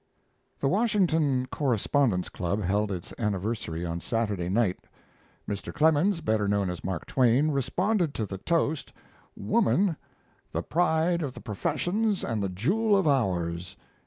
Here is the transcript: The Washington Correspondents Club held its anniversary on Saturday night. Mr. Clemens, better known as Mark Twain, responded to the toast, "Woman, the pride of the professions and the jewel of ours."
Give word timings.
The 0.59 0.67
Washington 0.67 1.45
Correspondents 1.51 2.29
Club 2.29 2.63
held 2.63 2.91
its 2.91 3.13
anniversary 3.19 3.85
on 3.85 4.01
Saturday 4.01 4.49
night. 4.49 4.79
Mr. 5.47 5.71
Clemens, 5.71 6.21
better 6.21 6.47
known 6.47 6.71
as 6.71 6.83
Mark 6.83 7.05
Twain, 7.05 7.51
responded 7.51 8.15
to 8.15 8.25
the 8.25 8.39
toast, 8.39 8.91
"Woman, 9.35 9.95
the 10.53 10.63
pride 10.63 11.21
of 11.21 11.35
the 11.35 11.39
professions 11.39 12.23
and 12.23 12.41
the 12.41 12.49
jewel 12.49 12.97
of 12.97 13.07
ours." 13.07 13.77